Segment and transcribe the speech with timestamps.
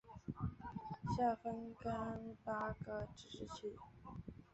[1.15, 3.75] 下分廿八个自治市。